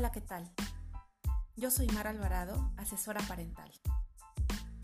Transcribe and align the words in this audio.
Hola, 0.00 0.12
¿qué 0.12 0.22
tal? 0.22 0.50
Yo 1.56 1.70
soy 1.70 1.86
Mara 1.88 2.08
Alvarado, 2.08 2.72
asesora 2.78 3.20
parental. 3.28 3.70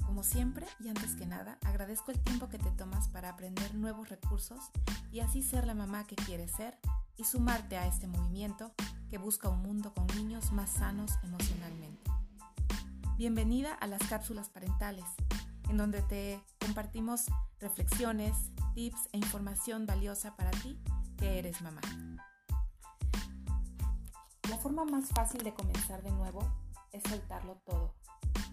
Como 0.05 0.23
siempre 0.23 0.67
y 0.79 0.91
antes 0.91 1.15
que 1.15 1.25
nada, 1.25 1.59
agradezco 1.65 2.11
el 2.11 2.21
tiempo 2.21 2.51
que 2.51 2.59
te 2.59 2.71
tomas 2.73 3.09
para 3.09 3.31
aprender 3.31 3.75
nuevos 3.75 4.11
recursos 4.11 4.71
y 5.11 5.21
así 5.21 5.43
ser 5.43 5.67
la 5.67 5.73
mamá 5.73 6.07
que 6.07 6.17
quieres 6.17 6.53
ser 6.53 6.79
y 7.17 7.25
sumarte 7.25 7.79
a 7.79 7.87
este 7.87 8.07
movimiento 8.07 8.75
que 9.09 9.17
busca 9.17 9.49
un 9.49 9.63
mundo 9.63 9.95
con 9.95 10.07
niños 10.09 10.53
más 10.53 10.69
sanos 10.69 11.13
emocionalmente. 11.23 12.11
Bienvenida 13.17 13.73
a 13.73 13.87
las 13.87 14.03
cápsulas 14.11 14.51
parentales, 14.51 15.07
en 15.71 15.79
donde 15.79 16.03
te 16.03 16.45
compartimos 16.61 17.25
reflexiones, 17.59 18.37
tips 18.75 19.09
e 19.15 19.17
información 19.17 19.87
valiosa 19.87 20.37
para 20.37 20.51
ti 20.51 20.79
que 21.17 21.39
eres 21.39 21.63
mamá. 21.63 21.81
Forma 24.67 24.85
más 24.85 25.11
fácil 25.11 25.45
de 25.45 25.55
comenzar 25.55 26.03
de 26.03 26.11
nuevo 26.11 26.41
es 26.91 27.01
soltarlo 27.09 27.55
todo 27.65 27.95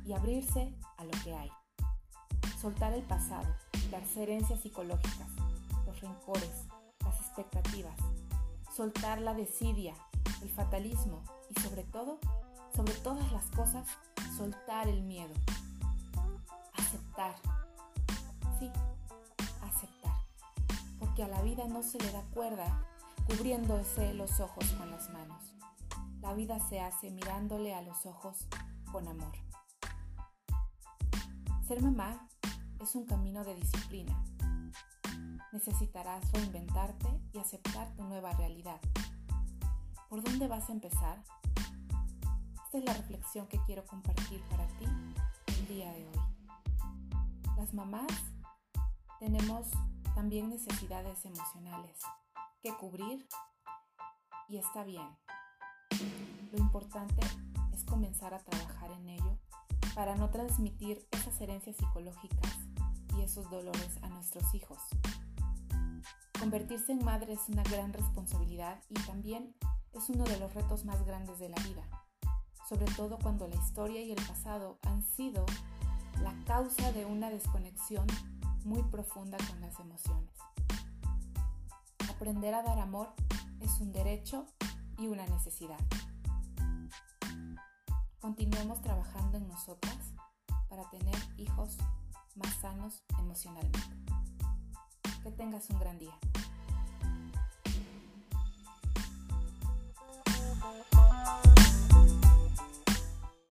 y 0.06 0.14
abrirse 0.14 0.72
a 0.98 1.06
lo 1.06 1.12
que 1.24 1.34
hay. 1.34 1.52
Soltar 2.62 2.94
el 2.94 3.02
pasado, 3.02 3.48
las 3.90 4.16
herencias 4.16 4.62
psicológicas, 4.62 5.28
los 5.88 6.00
rencores, 6.02 6.68
las 7.04 7.20
expectativas. 7.20 7.96
Soltar 8.72 9.22
la 9.22 9.34
desidia, 9.34 9.96
el 10.44 10.52
fatalismo 10.52 11.24
y 11.50 11.60
sobre 11.62 11.84
todo, 11.84 12.20
sobre 12.76 12.94
todas 12.94 13.32
las 13.32 13.46
cosas, 13.46 13.88
soltar 14.38 14.88
el 14.88 15.02
miedo. 15.02 15.34
Aceptar. 16.78 17.34
Sí, 18.60 18.70
aceptar. 19.64 20.14
Porque 21.00 21.24
a 21.24 21.28
la 21.28 21.42
vida 21.42 21.66
no 21.68 21.82
se 21.82 21.98
le 21.98 22.12
da 22.12 22.22
cuerda 22.36 22.86
cubriéndose 23.26 24.14
los 24.14 24.40
ojos 24.40 24.64
con 24.78 24.92
las 24.92 25.10
manos. 25.10 25.54
Vida 26.36 26.60
se 26.68 26.82
hace 26.82 27.12
mirándole 27.12 27.76
a 27.76 27.84
los 27.84 28.08
ojos 28.08 28.48
con 28.92 29.08
amor. 29.08 29.34
Ser 31.68 31.80
mamá 31.82 32.28
es 32.82 32.96
un 32.96 33.06
camino 33.06 33.44
de 33.44 33.54
disciplina. 33.54 34.20
Necesitarás 35.52 36.32
reinventarte 36.32 37.08
y 37.34 37.38
aceptar 37.38 37.94
tu 37.96 38.04
nueva 38.06 38.34
realidad. 38.34 38.82
¿Por 40.10 40.24
dónde 40.24 40.48
vas 40.48 40.70
a 40.70 40.74
empezar? 40.74 41.24
Esta 42.66 42.78
es 42.80 42.84
la 42.84 42.94
reflexión 42.94 43.48
que 43.48 43.60
quiero 43.68 43.86
compartir 43.86 44.42
para 44.50 44.68
ti 44.80 44.86
el 45.46 45.68
día 45.68 45.92
de 45.92 46.08
hoy. 46.08 46.20
Las 47.58 47.76
mamás 47.76 48.12
tenemos 49.20 49.68
también 50.16 50.50
necesidades 50.50 51.24
emocionales 51.26 52.00
que 52.64 52.76
cubrir 52.76 53.28
y 54.50 54.58
está 54.58 54.84
bien. 54.84 55.08
Lo 56.54 56.60
importante 56.60 57.20
es 57.74 57.84
comenzar 57.84 58.36
a 58.36 58.38
trabajar 58.38 58.92
en 58.92 59.10
ello 59.10 59.40
para 59.96 60.16
no 60.16 60.30
transmitir 60.30 61.04
esas 61.10 61.42
herencias 61.42 61.76
psicológicas 61.78 62.52
y 63.18 63.22
esos 63.22 63.50
dolores 63.50 63.98
a 64.04 64.10
nuestros 64.10 64.54
hijos. 64.54 64.78
Convertirse 66.40 66.92
en 66.92 67.04
madre 67.04 67.34
es 67.34 67.50
una 67.50 67.64
gran 67.64 67.92
responsabilidad 67.92 68.80
y 68.88 68.94
también 68.94 69.56
es 69.94 70.10
uno 70.10 70.26
de 70.26 70.38
los 70.38 70.54
retos 70.54 70.86
más 70.86 71.04
grandes 71.08 71.40
de 71.40 71.50
la 71.50 71.58
vida, 71.64 71.88
sobre 72.70 72.86
todo 72.94 73.18
cuando 73.18 73.48
la 73.48 73.56
historia 73.56 74.02
y 74.04 74.12
el 74.12 74.24
pasado 74.28 74.78
han 74.84 75.02
sido 75.02 75.48
la 76.22 76.36
causa 76.46 76.92
de 76.92 77.06
una 77.06 77.32
desconexión 77.32 78.06
muy 78.64 78.84
profunda 78.84 79.40
con 79.50 79.60
las 79.60 79.80
emociones. 79.80 80.30
Aprender 82.12 82.54
a 82.54 82.62
dar 82.62 82.78
amor 82.78 83.12
es 83.60 83.82
un 83.82 83.92
derecho 83.92 84.46
y 85.00 85.08
una 85.08 85.26
necesidad. 85.26 85.80
Continuemos 88.24 88.82
trabajando 88.82 89.38
en 89.38 89.50
nosotras 89.50 89.98
para 90.70 90.90
tener 90.90 91.14
hijos 91.36 91.78
más 92.36 92.56
sanos 92.62 93.04
emocionalmente. 93.20 93.80
Que 95.22 95.32
tengas 95.32 95.70
un 95.70 95.80
gran 95.82 96.00
día. 96.00 96.18